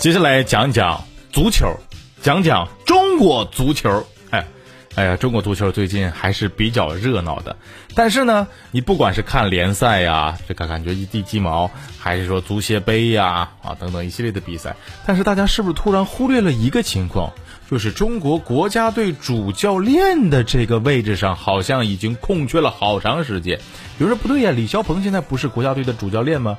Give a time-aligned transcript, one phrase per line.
[0.00, 1.76] 接下来讲讲足球，
[2.22, 4.06] 讲讲中国足球。
[4.30, 4.46] 哎，
[4.94, 7.54] 哎呀，中国足球最近还是比较热闹的。
[7.94, 14.74] 但是呢，你不管是看联赛呀，这个感觉一地鸡毛，还是说足协杯呀，啊等等一系列的比赛，
[15.04, 17.30] 但是大家是不是突然忽略了一个情况？
[17.70, 23.60] 就是中国国家队主教练的这个位置上，好像已经空缺了好长时间。
[23.98, 26.56] 有人说不对呀，李霄鹏现在不是国家队的主教练吗？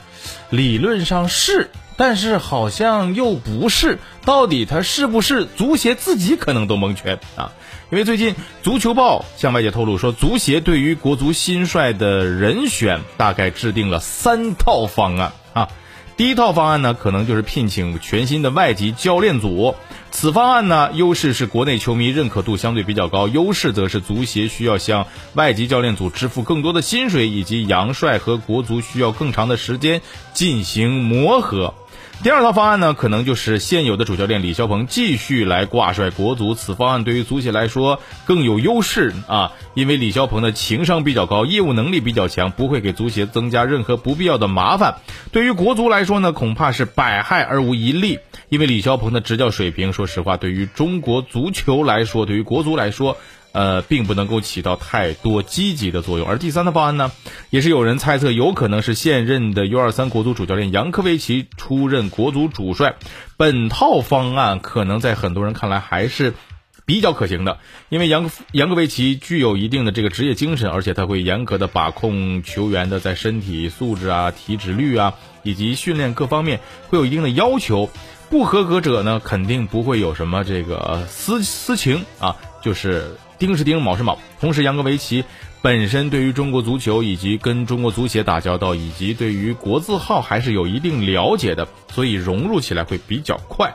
[0.51, 1.71] 理论上是，
[2.01, 3.99] 但是好像又不是。
[4.25, 5.45] 到底他是不是？
[5.45, 7.51] 足协自己可能都蒙圈啊。
[7.91, 8.33] 因为最近
[8.63, 15.69] 足球报向外界透露说，足协对于国足新帅的人选大概制定了三套方案啊。
[16.17, 19.75] 第一套方案呢，可能就是聘请全新的外籍教练组。
[20.09, 30.01] 此方案呢，优势是国内球迷认可度相对比较高，优势则是足协需要向外籍教练组支付更多的薪水，以及杨帅和国足需要更长的时间
[30.33, 31.75] 进行磨合。
[32.23, 36.53] 第二套方案呢，可能就是现有的主教练李霄鹏继续来挂帅国足。
[36.53, 44.97] 此方案对于足协来说更有优势啊，因为李霄鹏的情商比较高，业务能力比较强，不会给足协增加任何不必要的麻烦。
[45.31, 48.19] 对于国足来说呢，恐怕是百害而无一利，
[48.49, 53.17] 因为李霄鹏的执教水平，说实话，对于中国足球来说，对于国足来说。
[53.53, 56.27] 呃，并不能够起到太多积极的作用。
[56.27, 57.11] 而第三的方案呢，
[57.49, 62.95] 也是有人猜测，有可能是现任的 U23 国足主教练杨科维奇出任国足主帅。
[63.35, 66.33] 本套方案可能在很多人看来还是
[66.85, 77.89] 比较可行的，因为杨杨科维奇具有一定的这个职业精神，而且他会严格的把控球员的在身体素质啊、体脂率啊以及训练各方面会有一定的要求。
[78.29, 83.17] 不合格者呢，肯定不会有什么这个私私情啊，就是。
[83.41, 84.19] 钉是钉，卯是卯。
[84.39, 85.23] 同时，杨格维奇
[85.63, 93.73] 本身对于中国足球以及跟中国足协打交道，以及对于国字号还是有一定了解的，所以融入起来会比较快。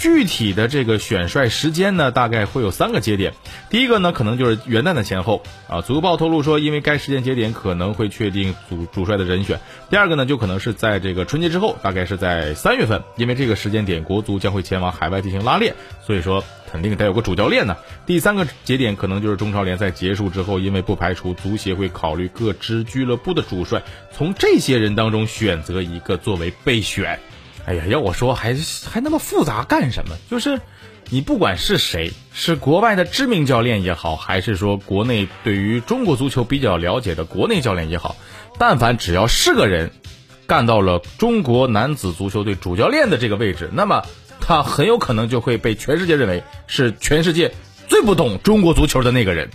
[0.00, 3.34] 具体的这个选帅时间呢，大概会有三个节点。
[3.68, 5.82] 第一个呢，可能就是元旦的前后啊。
[5.82, 9.60] 足报透露说，因为该时间节点可能会确定主主帅的人选。
[9.90, 17.76] 第二个呢，就可能是在这个春节之后，大概是在三月份，因为这个时间点国足将会前往海外进行拉练，所以说肯定得有个主教练呢。
[18.06, 27.20] 第三个节点可能就是中超联赛结束之后，因为不排除足协会考虑各支俱乐部的主帅，从这些人当中选择一个作为备选。
[27.66, 28.56] 哎呀，要我说还
[28.90, 30.16] 还那么复杂干什么？
[30.30, 30.60] 就是，
[31.08, 38.16] 你不管是谁，是国外的知名教练也好，还是说国内对于中国足球比较了解的国内教练也好，
[38.58, 39.92] 但凡只要是个人，
[40.46, 44.02] 干到了中国男子足球队主教练的这个位置，那么
[44.40, 47.52] 他很有可能就会被全世界认为是全世界
[47.86, 49.50] 最不懂中国足球的那个人，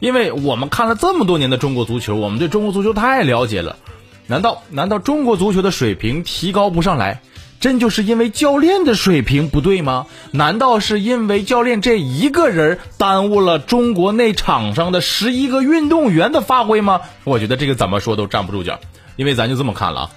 [0.00, 3.78] 因为我们看了这么多年的中国足球，我们对中国足球太了解了。
[4.26, 7.20] 难道难道中国足球的水平提高不上来，
[7.60, 10.06] 真就是因为教练的水平不对吗？
[10.30, 17.00] 难道是因为教练这一个人耽误了中国内场上的十一个运动员的发挥吗？
[17.24, 18.80] 我觉得这个怎么说都站不住脚，
[19.16, 20.10] 因为咱就这么看了啊，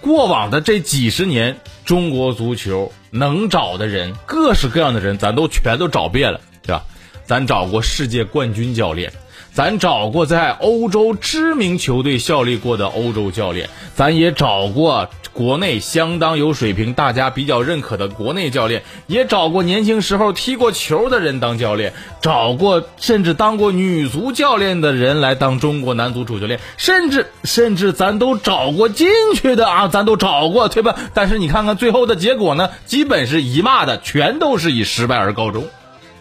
[0.00, 6.82] 过往的这几十年，中国足球能找的人，各式各样的人，咱都全都找遍了，对吧？
[7.24, 9.12] 咱找过世界冠军教练。
[9.52, 30.94] 咱找过在欧洲知名球队效力过的欧洲教练，咱也找过国内相当有水平、大家比较认可的国内教练，也找过年轻时候踢过球的人当教练，找过甚至当过女足教练的人来当中国男足主教练，甚至甚至咱都找过进去的啊，咱都找过，对吧？
[31.12, 35.64] 但是你看看最后的结果呢，基本是一骂的，全都是以失败而告终。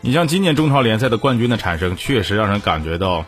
[0.05, 3.25] 你像今年中超联赛的冠军的产生，确实让人感觉到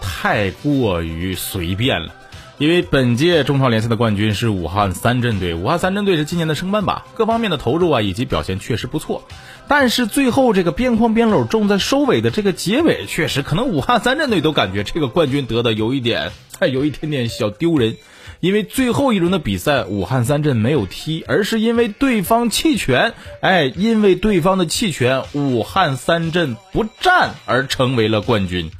[0.00, 2.14] 太过于随便了。
[2.56, 9.24] 因为本届中超联赛的冠军是武汉三镇队，武汉三镇队是今年的升班马，各方面的投入啊以及表现确实不错。
[9.68, 17.98] 但是最后这个边框边篓重在收尾的这个结尾，确实可能武汉三镇队都感觉这个冠军得的有一点，还有一点点小丢人。
[18.40, 23.14] 因为最后一轮的比赛，武汉三镇没有踢，而是因为对方弃权。
[23.40, 28.70] 哎，因为对方的弃权，武汉三镇不战而成为了冠军。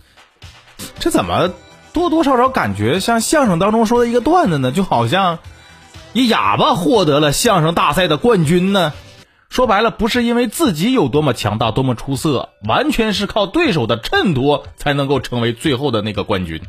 [0.98, 1.50] 这怎么
[1.92, 4.72] 多多少少感觉像相声当中说的一个段子呢？
[4.72, 5.38] 就好像
[6.12, 8.92] 一哑巴获得了相声大赛的冠军呢？
[9.48, 16.60] 说白了，不是因为自己有多么强大、多么出色，完全是靠对手的衬托才能够成为最后的那个冠军。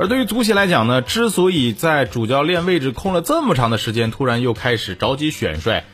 [0.00, 5.84] 而对于足协来讲呢，之所以在主教练位置空了这么长的时间，突然又开始着急选帅，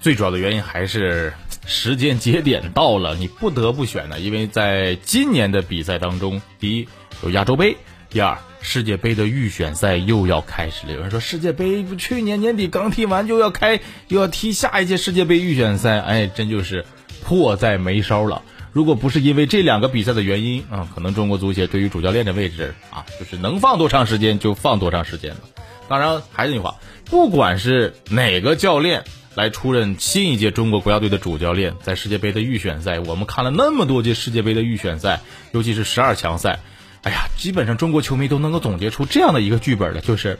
[0.00, 1.32] 最主要的原因还是
[1.66, 4.20] 时间节点到了，你不得不选呢。
[4.20, 6.88] 因为在今年的比赛当中，第一
[7.20, 7.76] 有亚洲杯，
[8.10, 10.92] 第二，世界杯的预选赛又要开始了。
[10.92, 16.84] 有人说世界杯去年年底刚踢完，就要开又要踢下一届世界杯预选赛，哎，真就是
[17.24, 18.42] 迫在眉梢了。
[18.78, 25.40] 如果不是因为这两个比赛的原因，啊，可能中国足协对于主教练的位置啊，就是能放多长时间就放多长时间了。
[25.88, 26.76] 当然，还是那句话，
[27.06, 29.02] 不管是哪个教练
[29.34, 36.60] 来出任新一届中国国家队的主教练，在世界杯的预选赛，我们看了那么多届世界杯的预选赛，尤其是十二强赛，
[37.02, 40.38] 哎呀，基本上中国球迷都能够总结出这样的一个剧本了，就是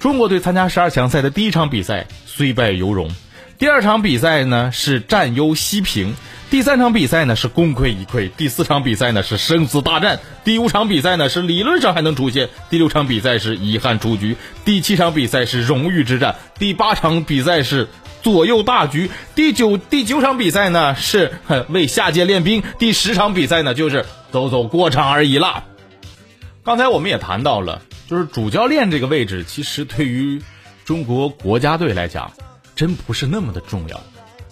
[0.00, 3.12] 中国队参加十二强赛的第一场比赛虽败犹荣，
[3.58, 6.14] 第二场比赛呢是占优西平。
[6.50, 17.88] 第三场比赛呢是功亏一篑，第四场比赛呢是生死大战，第五场比赛呢是理论上还能出现，第六场比赛是遗憾出局，第七场比赛是荣誉之战，第八场比赛是
[18.22, 21.32] 左右大局，第九第九场比赛呢是
[21.68, 25.64] 为下届练兵，第十场比赛呢就是走走过场而已啦。
[26.62, 30.40] 刚才我们也谈到了，就是主教练这个位置，其实对于
[30.84, 32.30] 中国国家队来讲，
[32.76, 34.00] 真不是那么的重要，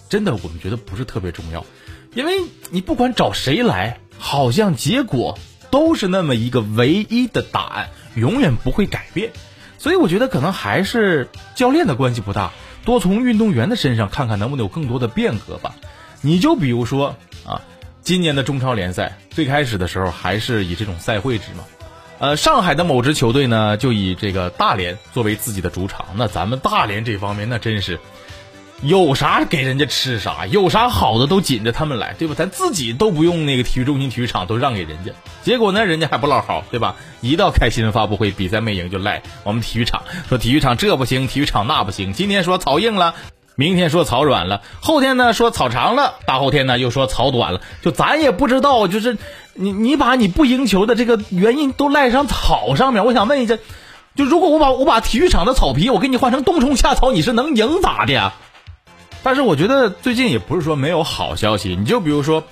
[0.09, 1.65] 真的我们觉得不是特别重要。
[2.13, 2.33] 因为
[2.71, 5.37] 你不管找谁来，好像结果
[5.69, 9.31] 都是那么一个唯一的答案，永远不会改变。
[9.77, 12.51] 所以我觉得可能还是教练的关系不大，
[12.83, 15.75] 多从运动员的身上看看能不能有更多的变革吧。
[16.21, 17.61] 你就比如说啊，
[18.01, 21.65] 今年的中超联赛最开始的时候还是以这种赛会制嘛，
[22.17, 27.99] 呃，上海的某支球队呢就以这个大连作为自己的主场，那咱们大连这方面那真是。
[28.81, 32.35] 有啥给人家吃啥，有啥好的都紧着他们来，对吧？
[32.37, 35.11] 咱自己都不用那个体育中心、体育场，都让给人家。
[35.43, 36.95] 结果呢，人家还不老好，对吧？
[37.21, 42.13] 一到开新闻发布会，比赛没赢就赖我们体育场，说体育场这不行，体育场那不行。
[42.13, 43.15] 今天说草硬了，
[43.55, 47.61] 明天说草软了，后天呢说草长了，大后天呢又说草短了。
[47.81, 49.17] 就咱也不知道，就是
[49.53, 53.05] 你你把你不赢球的这个原因都赖上草上面。
[53.05, 53.57] 我想问一下，
[54.15, 58.33] 就如果我把我把体育场的草皮我给你换成冬虫夏草，你是能赢咋的呀？
[59.25, 62.43] 但是我觉得最近也不是说没有好消息，你就比如说，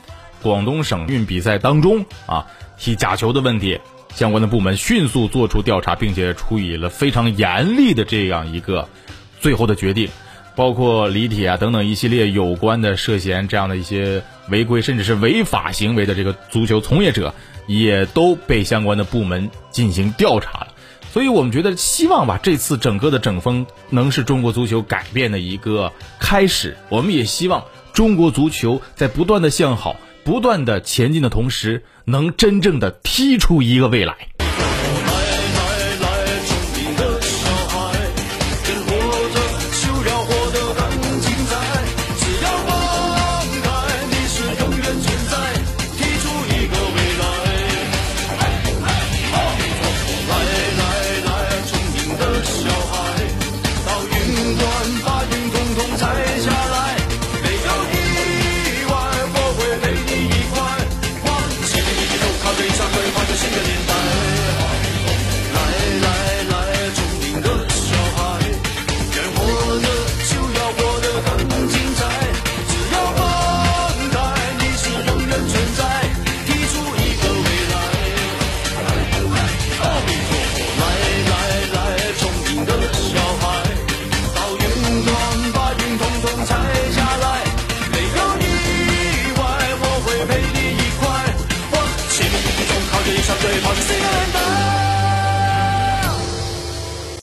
[0.42, 2.48] 广东省运比赛当中啊，
[2.80, 3.80] 踢假球的问题，
[4.16, 8.90] 相关的部门迅速做出调查，并且处以了非常严厉的这样一个
[9.40, 10.10] 最后的决定，
[10.56, 17.36] 包括李铁啊等等一系列有关的涉嫌这样的一些违规甚至是违法行为的这个足球从业者，
[17.68, 20.73] 也都被相关的部门进行调查了。
[21.14, 26.76] 所以我们觉得，希望吧，这次整个的整风能是中国足球改变的一个开始。
[26.90, 34.30] 我们也希望中国足球在不断的向好、不断的前进的同时，能真正的踢出一个未来。